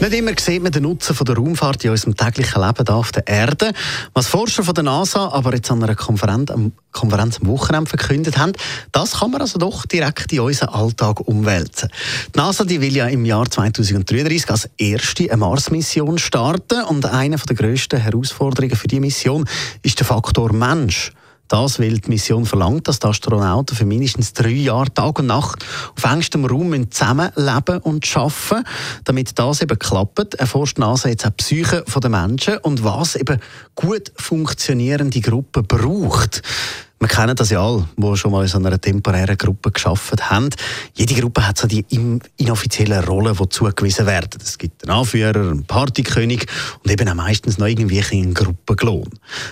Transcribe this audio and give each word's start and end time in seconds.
nicht 0.00 0.12
immer 0.12 0.32
sieht 0.38 0.62
man 0.62 0.72
den 0.72 0.82
Nutzen 0.82 1.14
von 1.14 1.24
der 1.24 1.36
Raumfahrt 1.36 1.82
in 1.84 1.90
unserem 1.90 2.16
täglichen 2.16 2.62
Leben 2.62 2.88
auf 2.88 3.12
der 3.12 3.26
Erde. 3.26 3.72
Was 4.12 4.26
Forscher 4.26 4.62
von 4.62 4.74
der 4.74 4.84
NASA 4.84 5.28
aber 5.28 5.54
jetzt 5.54 5.70
an 5.70 5.82
einer 5.82 5.94
Konferenz, 5.94 6.52
Konferenz 6.92 7.38
am 7.40 7.46
Wochenende 7.46 7.88
verkündet 7.88 8.36
haben, 8.36 8.52
das 8.92 9.20
kann 9.20 9.30
man 9.30 9.40
also 9.40 9.58
doch 9.58 9.86
direkt 9.86 10.32
in 10.32 10.40
unseren 10.40 10.68
Alltag 10.68 11.20
umwälzen. 11.26 11.88
Die 12.34 12.38
NASA 12.38 12.64
die 12.64 12.80
will 12.80 12.94
ja 12.94 13.06
im 13.06 13.24
Jahr 13.24 13.50
2033 13.50 14.50
als 14.50 14.68
erste 14.76 15.30
eine 15.30 15.38
Mars-Mission 15.38 16.18
starten 16.18 16.82
und 16.84 17.06
eine 17.06 17.36
der 17.36 17.56
grössten 17.56 17.98
Herausforderungen 17.98 18.76
für 18.76 18.88
die 18.88 19.00
Mission 19.00 19.48
ist 19.82 19.98
der 19.98 20.06
Faktor 20.06 20.52
Mensch. 20.52 21.12
Das, 21.48 21.78
weil 21.78 21.98
die 21.98 22.08
Mission 22.08 22.44
verlangt, 22.44 22.88
dass 22.88 22.98
die 22.98 23.06
Astronauten 23.06 23.76
für 23.76 23.86
mindestens 23.86 24.32
drei 24.32 24.50
Jahre 24.50 24.92
Tag 24.92 25.18
und 25.18 25.26
Nacht 25.26 25.64
auf 25.96 26.04
engstem 26.04 26.44
Raum 26.44 26.90
zusammenleben 26.90 27.78
und 27.82 28.16
arbeiten. 28.16 28.64
Damit 29.04 29.38
das 29.38 29.62
eben 29.62 29.78
klappt, 29.78 30.34
erforscht 30.34 30.78
NASA 30.78 31.08
jetzt 31.08 31.24
auch 31.24 31.30
die 31.30 31.36
Psyche 31.36 31.84
der 32.02 32.10
Menschen 32.10 32.58
und 32.58 32.82
was 32.82 33.14
eben 33.16 33.40
gut 33.74 34.12
funktionierende 34.16 35.20
Gruppen 35.20 35.66
braucht. 35.66 36.42
Wir 36.98 37.08
kennen 37.08 37.36
das 37.36 37.50
ja 37.50 37.62
alle, 37.62 37.86
die 37.98 38.16
schon 38.16 38.30
mal 38.32 38.40
in 38.42 38.48
so 38.48 38.56
einer 38.56 38.80
temporären 38.80 39.36
Gruppe 39.36 39.70
geschafft 39.70 40.30
haben. 40.30 40.48
Jede 40.94 41.14
Gruppe 41.14 41.46
hat 41.46 41.58
so 41.58 41.66
die 41.66 41.84
inoffiziellen 42.38 43.04
Rollen, 43.04 43.36
die 43.36 43.48
zugewiesen 43.50 44.06
werden. 44.06 44.40
Es 44.42 44.56
gibt 44.56 44.82
einen 44.82 44.98
Anführer, 44.98 45.50
einen 45.50 45.66
Partykönig 45.66 46.46
und 46.82 46.90
eben 46.90 47.06
auch 47.10 47.14
meistens 47.14 47.58
noch 47.58 47.66
irgendwie 47.66 48.02
einen 48.02 48.32
Gruppenklon. 48.32 49.10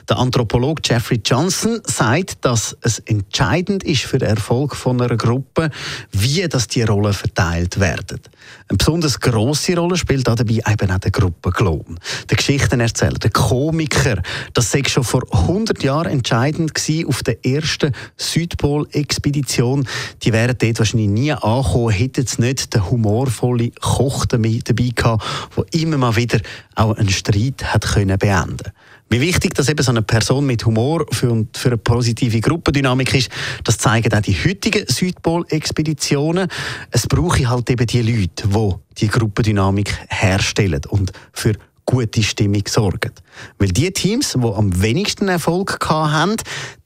Der 0.09 0.17
Anthropologe 0.17 0.81
Jeffrey 0.87 1.21
Johnson 1.23 1.83
sagt, 1.85 2.43
dass 2.47 2.75
es 2.81 3.01
entscheidend 3.01 3.85
ist 3.85 4.05
für 4.05 4.17
den 4.17 4.31
Erfolg 4.31 4.75
von 4.75 5.03
einer 5.03 5.17
Gruppe, 5.19 5.69
wie 6.13 6.49
dass 6.49 6.67
die 6.69 6.83
Rollen 6.83 7.13
verteilt 7.13 7.79
werden. 7.79 8.21
Eine 8.69 8.79
besonders 8.79 9.21
grosse 9.21 9.77
Rolle 9.77 9.99
spielt 9.99 10.27
dabei 10.27 10.45
eben 10.45 10.91
auch 10.91 10.99
der 10.99 11.11
Gruppenklon. 11.11 11.99
Der 12.31 12.37
Geschichtenerzähler, 12.39 13.19
der 13.19 13.31
Komiker, 13.31 14.23
das 14.55 14.71
sei 14.71 14.83
schon 14.87 15.05
vor 15.05 15.23
100 15.31 15.83
Jahren 15.83 16.11
entscheidend 16.11 16.75
gewesen 16.75 17.07
auf 17.07 17.23
der 17.23 17.34
ersten 17.43 17.93
Südpol-Expedition. 18.17 19.87
Die 20.23 20.33
wären 20.33 20.57
dort 20.59 20.79
wahrscheinlich 20.79 21.09
nie 21.09 21.33
angekommen, 21.33 21.91
hätten 21.91 22.27
sie 22.27 22.43
nicht 22.43 22.75
den 22.75 22.91
humorvollen 22.91 23.75
Koch 23.81 24.27
dabei 24.27 24.61
gehabt, 24.95 25.25
der 25.57 25.81
immer 25.81 25.99
mal 25.99 26.17
wieder 26.17 26.41
auch 26.75 26.97
einen 26.97 27.11
Streit 27.11 27.65
hat 27.65 27.87
können 27.87 28.19
beenden 28.19 28.73
wie 29.11 29.21
wichtig 29.21 29.55
dass 29.55 29.69
eben 29.69 29.83
so 29.83 29.93
eine 29.93 30.03
Person 30.03 30.45
mit 30.47 30.67
Humor 30.67 31.07
für, 31.13 31.47
für 31.55 31.69
eine 31.69 31.79
positive 31.79 32.41
Gruppendynamik 32.41 33.15
ist, 33.15 33.31
das 33.63 33.79
zeigen 33.79 34.13
auch 34.13 34.23
die 34.23 34.35
heutigen 34.35 34.87
Südpol-Expeditionen. 34.89 36.49
Es 36.91 37.07
brauche 37.07 37.49
halt 37.49 37.71
eben 37.71 37.87
die 37.87 38.03
Leute, 38.03 38.49
die 38.49 38.75
die 38.99 39.09
Gruppendynamik 39.09 39.95
herstellen 40.09 40.83
und 40.89 41.13
für 41.33 41.53
gute 41.87 42.23
Stimmung 42.23 42.63
sorgen. 42.67 43.13
Weil 43.59 43.69
die 43.69 43.91
Teams, 43.91 44.37
die 44.41 44.47
am 44.47 44.81
wenigsten 44.81 45.29
Erfolg 45.29 45.79
hatten, 45.89 46.37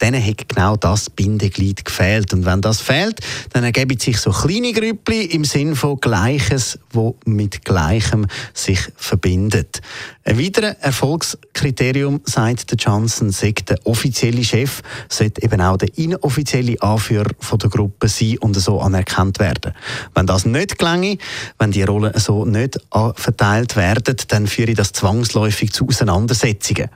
denen 0.01 0.25
hat 0.25 0.49
genau 0.49 0.77
das 0.77 1.11
Bindeglied 1.11 1.85
gefehlt. 1.85 2.33
Und 2.33 2.47
wenn 2.47 2.63
das 2.63 2.81
fehlt, 2.81 3.21
dann 3.53 3.65
ergeben 3.65 3.99
sich 3.99 4.19
so 4.19 4.31
kleine 4.31 4.73
Grüppli 4.73 5.27
im 5.27 5.45
Sinn 5.45 5.77
von 5.77 6.01
Gleiches, 6.01 6.79
wo 6.91 7.17
mit 7.27 7.65
Gleichem 7.65 8.27
sich 8.55 8.81
verbindet. 8.97 9.83
Ein 10.25 10.39
weiteres 10.39 10.77
Erfolgskriterium, 10.81 12.21
sagt 12.25 12.71
der 12.71 12.79
Johnson, 12.79 13.31
sagt 13.31 13.71
der 13.71 13.87
offizielle 13.87 14.45
Chef, 14.45 14.83
sollte 15.09 15.43
eben 15.43 15.61
auch 15.61 15.77
der 15.77 15.97
inoffizielle 15.97 16.81
Anführer 16.81 17.31
der 17.53 17.71
Gruppe 17.71 18.09
sein 18.09 18.39
und 18.39 18.55
so 18.55 18.81
anerkannt 18.81 19.39
werden. 19.39 19.73
Wenn 20.15 20.27
das 20.27 20.45
nicht 20.45 20.79
gelänge, 20.79 21.19
wenn 21.59 21.73
die 21.73 21.83
Rollen 21.83 22.19
so 22.19 22.45
nicht 22.45 22.79
verteilt 23.15 23.77
werden, 23.77 24.17
dann 24.29 24.47
führe 24.47 24.75
das 24.75 24.88
zwangsläufig 24.93 25.73
zu 25.73 25.87
Auseinandersetzungen. 25.87 26.89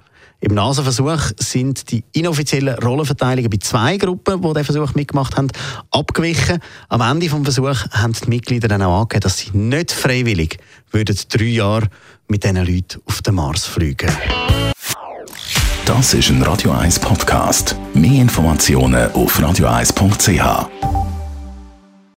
Im 0.42 0.54
NASA-Versuch 0.54 1.30
sind 1.38 1.92
die 1.92 2.02
inoffiziellen 2.12 2.76
Rollenverteilungen 2.76 3.48
bei 3.48 3.58
zwei 3.58 3.96
Gruppen, 3.96 4.42
die 4.42 4.48
diesen 4.48 4.64
Versuch 4.64 4.94
mitgemacht 4.96 5.36
haben, 5.36 5.48
abgewichen. 5.92 6.58
Am 6.88 7.00
Ende 7.00 7.28
des 7.28 7.54
Versuchs 7.54 7.88
haben 7.92 8.12
die 8.12 8.28
Mitglieder 8.28 8.66
dann 8.66 8.82
auch 8.82 9.02
angegeben, 9.02 9.20
dass 9.20 9.38
sie 9.38 9.56
nicht 9.56 9.92
freiwillig 9.92 10.58
würden 10.90 11.16
drei 11.28 11.44
Jahre 11.44 11.86
mit 12.26 12.42
diesen 12.42 12.56
Leuten 12.56 13.00
auf 13.06 13.22
den 13.22 13.36
Mars 13.36 13.66
fliegen 13.66 14.10
Das 15.84 16.12
ist 16.12 16.28
ein 16.30 16.42
Radio 16.42 16.72
1 16.72 16.98
Podcast. 16.98 17.76
Mehr 17.94 18.22
Informationen 18.22 19.12
auf 19.12 19.38
radio1.ch. 19.38 21.01